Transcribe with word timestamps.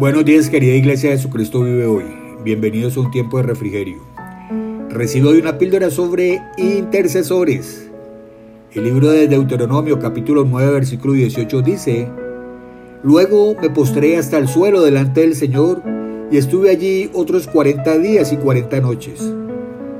Buenos 0.00 0.24
días 0.24 0.48
querida 0.48 0.76
Iglesia 0.76 1.10
de 1.10 1.16
Jesucristo 1.18 1.60
vive 1.60 1.84
hoy. 1.84 2.04
Bienvenidos 2.42 2.96
a 2.96 3.00
un 3.00 3.10
tiempo 3.10 3.36
de 3.36 3.42
refrigerio. 3.42 3.98
Recibo 4.88 5.28
hoy 5.28 5.40
una 5.40 5.58
píldora 5.58 5.90
sobre 5.90 6.40
intercesores. 6.56 7.90
El 8.72 8.84
libro 8.84 9.10
de 9.10 9.28
Deuteronomio 9.28 9.98
capítulo 9.98 10.46
9 10.48 10.72
versículo 10.72 11.12
18 11.12 11.60
dice, 11.60 12.08
Luego 13.02 13.54
me 13.60 13.68
postré 13.68 14.16
hasta 14.16 14.38
el 14.38 14.48
suelo 14.48 14.80
delante 14.80 15.20
del 15.20 15.34
Señor 15.34 15.82
y 16.30 16.38
estuve 16.38 16.70
allí 16.70 17.10
otros 17.12 17.46
40 17.46 17.98
días 17.98 18.32
y 18.32 18.38
40 18.38 18.80
noches. 18.80 19.20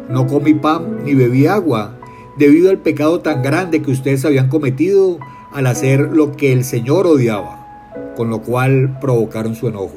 No 0.09 0.27
comí 0.27 0.55
pan 0.55 1.05
ni 1.05 1.13
bebí 1.13 1.47
agua 1.47 1.99
debido 2.39 2.71
al 2.71 2.79
pecado 2.79 3.21
tan 3.21 3.43
grande 3.43 3.83
que 3.83 3.91
ustedes 3.91 4.25
habían 4.25 4.49
cometido 4.49 5.19
al 5.53 5.67
hacer 5.67 6.09
lo 6.11 6.33
que 6.33 6.55
el 6.55 6.65
Señor 6.65 7.07
odiaba 7.07 7.60
con 8.17 8.31
lo 8.31 8.43
cual 8.43 8.99
provocaron 9.01 9.55
su 9.55 9.69
enojo. 9.69 9.97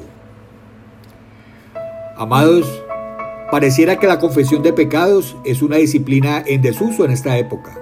Amados, 2.16 2.82
pareciera 3.50 3.98
que 3.98 4.06
la 4.06 4.18
confesión 4.18 4.62
de 4.62 4.72
pecados 4.72 5.36
es 5.44 5.62
una 5.62 5.76
disciplina 5.76 6.42
en 6.46 6.62
desuso 6.62 7.04
en 7.04 7.10
esta 7.10 7.36
época. 7.38 7.76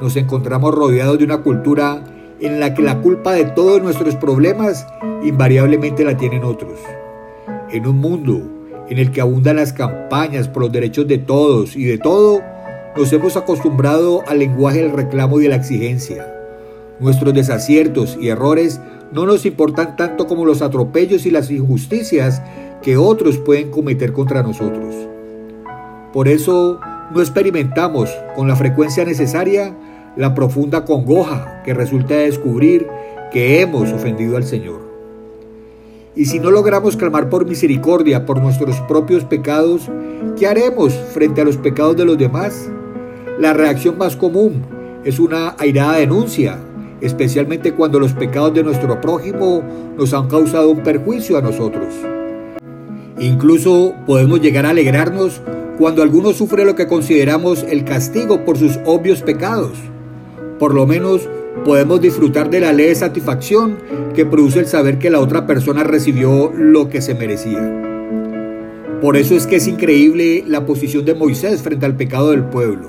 Nos 0.00 0.16
encontramos 0.16 0.74
rodeados 0.74 1.18
de 1.18 1.24
una 1.24 1.38
cultura 1.38 2.04
en 2.40 2.60
la 2.60 2.74
que 2.74 2.82
la 2.82 3.00
culpa 3.00 3.32
de 3.32 3.44
todos 3.44 3.82
nuestros 3.82 4.16
problemas 4.16 4.86
invariablemente 5.22 6.04
la 6.04 6.16
tienen 6.16 6.44
otros. 6.44 6.78
En 7.70 7.86
un 7.86 7.98
mundo 7.98 8.42
en 8.88 8.98
el 8.98 9.10
que 9.10 9.20
abundan 9.20 9.56
las 9.56 9.72
campañas 9.72 10.48
por 10.48 10.62
los 10.62 10.72
derechos 10.72 11.08
de 11.08 11.18
todos 11.18 11.76
y 11.76 11.84
de 11.84 11.98
todo, 11.98 12.42
nos 12.96 13.12
hemos 13.12 13.36
acostumbrado 13.36 14.22
al 14.26 14.38
lenguaje 14.38 14.82
del 14.82 14.92
reclamo 14.92 15.40
y 15.40 15.44
de 15.44 15.48
la 15.48 15.56
exigencia. 15.56 16.32
Nuestros 17.00 17.34
desaciertos 17.34 18.16
y 18.20 18.28
errores 18.28 18.80
no 19.14 19.26
nos 19.26 19.46
importan 19.46 19.96
tanto 19.96 20.26
como 20.26 20.44
los 20.44 20.60
atropellos 20.60 21.24
y 21.24 21.30
las 21.30 21.48
injusticias 21.48 22.42
que 22.82 22.96
otros 22.96 23.38
pueden 23.38 23.70
cometer 23.70 24.12
contra 24.12 24.42
nosotros. 24.42 24.92
Por 26.12 26.26
eso 26.26 26.80
no 27.12 27.20
experimentamos 27.20 28.10
con 28.34 28.48
la 28.48 28.56
frecuencia 28.56 29.04
necesaria 29.04 29.72
la 30.16 30.34
profunda 30.34 30.84
congoja 30.84 31.62
que 31.64 31.74
resulta 31.74 32.14
de 32.14 32.26
descubrir 32.26 32.88
que 33.32 33.60
hemos 33.60 33.92
ofendido 33.92 34.36
al 34.36 34.44
Señor. 34.44 34.80
Y 36.16 36.26
si 36.26 36.40
no 36.40 36.50
logramos 36.50 36.96
clamar 36.96 37.28
por 37.28 37.46
misericordia 37.46 38.26
por 38.26 38.40
nuestros 38.40 38.80
propios 38.82 39.24
pecados, 39.24 39.90
¿qué 40.36 40.48
haremos 40.48 40.92
frente 40.92 41.40
a 41.40 41.44
los 41.44 41.56
pecados 41.56 41.96
de 41.96 42.04
los 42.04 42.18
demás? 42.18 42.68
La 43.38 43.52
reacción 43.52 43.96
más 43.96 44.16
común 44.16 44.62
es 45.04 45.20
una 45.20 45.54
airada 45.58 45.98
denuncia 45.98 46.58
especialmente 47.04 47.72
cuando 47.72 48.00
los 48.00 48.12
pecados 48.12 48.54
de 48.54 48.62
nuestro 48.62 49.00
prójimo 49.00 49.62
nos 49.96 50.14
han 50.14 50.26
causado 50.28 50.70
un 50.70 50.82
perjuicio 50.82 51.36
a 51.36 51.42
nosotros. 51.42 51.86
Incluso 53.20 53.94
podemos 54.06 54.40
llegar 54.40 54.66
a 54.66 54.70
alegrarnos 54.70 55.40
cuando 55.78 56.02
alguno 56.02 56.32
sufre 56.32 56.64
lo 56.64 56.74
que 56.74 56.86
consideramos 56.86 57.62
el 57.62 57.84
castigo 57.84 58.44
por 58.44 58.56
sus 58.56 58.78
obvios 58.86 59.22
pecados. 59.22 59.72
Por 60.58 60.74
lo 60.74 60.86
menos 60.86 61.28
podemos 61.64 62.00
disfrutar 62.00 62.50
de 62.50 62.60
la 62.60 62.72
ley 62.72 62.88
de 62.88 62.94
satisfacción 62.94 63.76
que 64.14 64.26
produce 64.26 64.60
el 64.60 64.66
saber 64.66 64.98
que 64.98 65.10
la 65.10 65.20
otra 65.20 65.46
persona 65.46 65.84
recibió 65.84 66.52
lo 66.56 66.88
que 66.88 67.02
se 67.02 67.14
merecía. 67.14 67.82
Por 69.00 69.16
eso 69.16 69.34
es 69.34 69.46
que 69.46 69.56
es 69.56 69.66
increíble 69.66 70.44
la 70.46 70.64
posición 70.64 71.04
de 71.04 71.14
Moisés 71.14 71.62
frente 71.62 71.84
al 71.84 71.96
pecado 71.96 72.30
del 72.30 72.44
pueblo. 72.44 72.88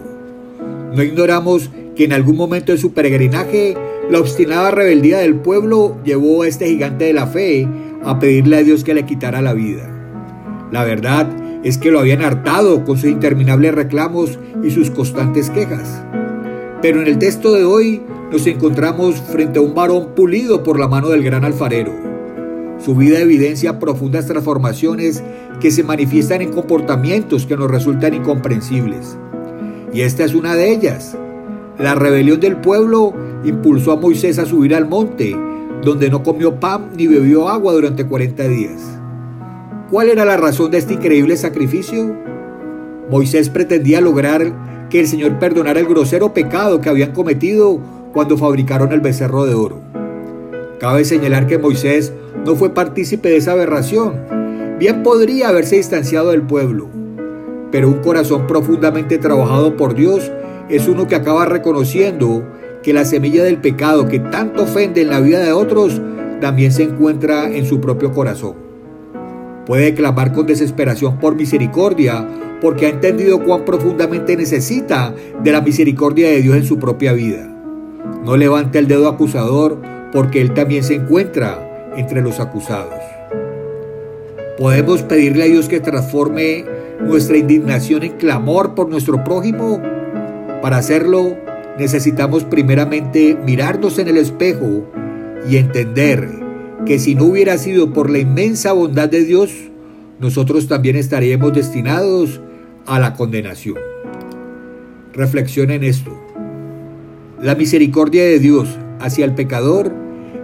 No 0.96 1.04
ignoramos 1.04 1.70
que 1.96 2.06
en 2.06 2.14
algún 2.14 2.38
momento 2.38 2.72
de 2.72 2.78
su 2.78 2.94
peregrinaje 2.94 3.76
la 4.10 4.20
obstinada 4.20 4.70
rebeldía 4.70 5.20
del 5.20 5.36
pueblo 5.36 5.98
llevó 6.04 6.44
a 6.44 6.48
este 6.48 6.68
gigante 6.68 7.06
de 7.06 7.14
la 7.14 7.26
fe 7.26 7.68
a 8.04 8.20
pedirle 8.20 8.58
a 8.58 8.64
Dios 8.64 8.84
que 8.84 8.94
le 8.94 9.06
quitara 9.06 9.42
la 9.42 9.54
vida. 9.54 9.90
La 10.72 10.84
verdad 10.84 11.28
es 11.64 11.80
que 11.80 11.90
lo 11.90 12.00
habían 12.00 12.22
hartado 12.22 12.86
con 12.86 12.98
sus 12.98 13.10
interminables 13.10 13.74
reclamos 13.74 14.38
y 14.64 14.70
sus 14.70 14.92
constantes 14.92 15.50
quejas. 15.50 16.04
Pero 16.84 17.02
en 17.02 17.08
el 17.08 17.18
texto 17.18 17.54
de 17.54 17.64
hoy 17.66 18.04
nos 18.32 18.46
encontramos 18.46 19.16
frente 19.22 19.58
a 19.58 19.64
un 19.64 19.74
varón 19.74 20.10
pulido 20.16 20.62
por 20.62 20.80
la 20.80 20.88
mano 20.88 21.10
del 21.10 21.24
gran 21.24 21.44
alfarero. 21.44 21.92
Su 22.78 22.94
vida 22.94 23.20
evidencia 23.20 23.80
profundas 23.80 24.28
transformaciones 24.28 25.24
que 25.60 25.72
se 25.72 25.84
manifiestan 25.84 26.42
en 26.44 26.52
comportamientos 26.52 27.48
que 27.48 27.58
nos 27.58 27.72
resultan 27.72 28.14
incomprensibles. 28.14 29.18
Y 29.92 30.02
esta 30.02 30.26
es 30.26 30.36
una 30.36 30.54
de 30.54 30.72
ellas. 30.72 31.18
La 31.80 31.96
rebelión 31.96 32.40
del 32.40 32.58
pueblo 32.58 33.14
impulsó 33.46 33.94
a 33.94 33.96
Moisés 33.96 34.40
a 34.40 34.46
subir 34.46 34.76
al 34.76 34.88
monte, 34.88 35.36
donde 35.84 36.10
no 36.10 36.24
comió 36.24 36.60
pan 36.60 36.92
ni 36.98 37.08
bebió 37.08 37.48
agua 37.48 37.74
durante 37.74 38.06
40 38.06 38.44
días. 38.48 39.00
¿Cuál 39.90 40.10
era 40.10 40.26
la 40.26 40.38
razón 40.38 40.72
de 40.72 40.80
este 40.80 40.96
increíble 40.96 41.38
sacrificio? 41.38 42.16
Moisés 43.10 43.50
pretendía 43.50 44.02
lograr 44.02 44.88
que 44.90 45.00
el 45.00 45.08
Señor 45.08 45.38
perdonara 45.38 45.80
el 45.80 45.86
grosero 45.86 46.34
pecado 46.34 46.82
que 46.82 46.90
habían 46.90 47.12
cometido 47.12 47.80
cuando 48.14 48.38
fabricaron 48.38 48.92
el 48.92 49.02
becerro 49.02 49.46
de 49.46 49.54
oro. 49.54 49.80
Cabe 50.80 51.06
señalar 51.06 51.48
que 51.48 51.58
Moisés 51.58 52.14
no 52.46 52.56
fue 52.56 52.74
partícipe 52.74 53.30
de 53.30 53.38
esa 53.38 53.52
aberración. 53.52 54.14
Bien 54.80 55.04
podría 55.04 55.50
haberse 55.50 55.78
distanciado 55.78 56.32
del 56.32 56.42
pueblo, 56.42 56.88
pero 57.72 57.88
un 57.88 58.02
corazón 58.02 58.48
profundamente 58.48 59.18
trabajado 59.18 59.78
por 59.78 59.96
Dios 59.96 60.32
es 60.70 60.88
uno 60.88 61.08
que 61.08 61.16
acaba 61.16 61.46
reconociendo 61.46 62.44
que 62.86 62.94
la 62.94 63.04
semilla 63.04 63.44
del 63.44 63.58
pecado 63.58 64.08
que 64.08 64.20
tanto 64.20 64.62
ofende 64.62 65.02
en 65.02 65.10
la 65.10 65.20
vida 65.20 65.40
de 65.40 65.52
otros 65.52 66.00
también 66.40 66.72
se 66.72 66.84
encuentra 66.84 67.50
en 67.50 67.66
su 67.66 67.82
propio 67.82 68.14
corazón. 68.14 68.54
Puede 69.66 69.96
clamar 69.96 70.34
con 70.34 70.46
desesperación 70.46 71.18
por 71.18 71.36
misericordia 71.36 72.28
porque 72.62 72.86
ha 72.86 72.90
entendido 72.90 73.44
cuán 73.44 73.66
profundamente 73.66 74.38
necesita 74.38 75.16
de 75.44 75.52
la 75.52 75.62
misericordia 75.62 76.30
de 76.30 76.44
Dios 76.44 76.58
en 76.58 76.64
su 76.64 76.78
propia 76.78 77.14
vida. 77.14 77.52
No 78.24 78.38
levante 78.38 78.78
el 78.78 78.88
dedo 78.88 79.10
acusador 79.10 79.82
porque 80.14 80.40
él 80.40 80.54
también 80.54 80.84
se 80.84 80.94
encuentra 80.94 81.92
entre 81.98 82.22
los 82.22 82.40
acusados. 82.40 82.94
¿Podemos 84.60 85.02
pedirle 85.02 85.46
a 85.46 85.48
Dios 85.48 85.68
que 85.68 85.80
transforme 85.80 86.66
nuestra 87.02 87.36
indignación 87.36 88.04
en 88.04 88.12
clamor 88.12 88.76
por 88.76 88.90
nuestro 88.90 89.24
prójimo? 89.24 89.82
Para 90.62 90.78
hacerlo, 90.78 91.45
necesitamos 91.78 92.44
primeramente 92.44 93.38
mirarnos 93.46 94.00
en 94.00 94.08
el 94.08 94.18
espejo 94.18 94.90
y 95.50 95.58
entender 95.58 96.30
que 96.86 97.00
si 97.00 97.16
no 97.16 97.26
hubiera 97.26 97.58
sido 97.58 97.94
por 97.94 98.10
la 98.10 98.20
inmensa 98.20 98.74
bondad 98.74 99.10
de 99.10 99.24
Dios, 99.24 99.52
nosotros 100.20 100.68
también 100.68 100.96
estaríamos 100.96 101.54
destinados 101.54 102.42
a 102.86 103.00
la 103.00 103.14
condenación. 103.14 103.78
Reflexiona 105.14 105.76
en 105.76 105.84
esto. 105.84 106.12
La 107.42 107.56
misericordia 107.56 108.24
de 108.24 108.40
Dios 108.40 108.78
hacia 109.00 109.26
el 109.26 109.34
pecador 109.34 109.92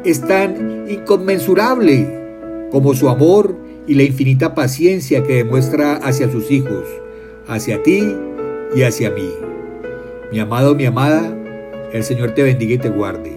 es 0.04 0.22
tan 0.22 0.86
inconmensurable 0.90 2.22
como 2.72 2.94
su 2.94 3.10
amor 3.10 3.56
y 3.88 3.96
la 3.96 4.04
infinita 4.04 4.56
paciencia 4.56 5.24
que 5.24 5.36
demuestra 5.36 5.96
hacia 5.96 6.32
sus 6.32 6.52
hijos, 6.52 6.86
hacia 7.48 7.82
ti 7.84 8.16
y 8.76 8.82
hacia 8.84 9.12
mí. 9.12 9.51
Mi 10.32 10.40
amado, 10.40 10.76
mi 10.76 10.86
amada, 10.86 11.30
el 11.92 12.04
Señor 12.06 12.32
te 12.32 12.44
bendiga 12.44 12.76
y 12.76 12.78
te 12.78 12.88
guarde. 12.88 13.36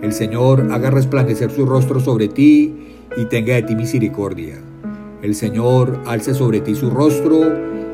El 0.00 0.14
Señor 0.14 0.68
haga 0.72 0.88
resplandecer 0.88 1.50
su 1.50 1.66
rostro 1.66 2.00
sobre 2.00 2.28
ti 2.28 2.94
y 3.14 3.26
tenga 3.26 3.56
de 3.56 3.62
ti 3.62 3.76
misericordia. 3.76 4.54
El 5.20 5.34
Señor 5.34 6.00
alce 6.06 6.32
sobre 6.32 6.60
ti 6.60 6.74
su 6.74 6.88
rostro 6.88 7.42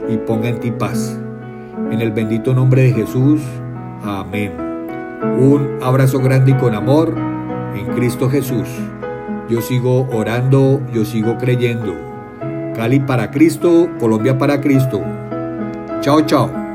y 0.08 0.16
ponga 0.18 0.48
en 0.48 0.60
ti 0.60 0.70
paz. 0.70 1.18
En 1.90 2.00
el 2.00 2.12
bendito 2.12 2.54
nombre 2.54 2.82
de 2.82 2.92
Jesús. 2.92 3.40
Amén. 4.04 4.52
Un 5.40 5.78
abrazo 5.82 6.20
grande 6.20 6.52
y 6.52 6.54
con 6.54 6.76
amor 6.76 7.12
en 7.74 7.86
Cristo 7.96 8.30
Jesús. 8.30 8.68
Yo 9.50 9.60
sigo 9.60 10.06
orando, 10.12 10.80
yo 10.94 11.04
sigo 11.04 11.36
creyendo. 11.36 11.96
Cali 12.76 13.00
para 13.00 13.32
Cristo, 13.32 13.88
Colombia 13.98 14.38
para 14.38 14.60
Cristo. 14.60 15.02
Chao, 16.00 16.20
chao. 16.20 16.65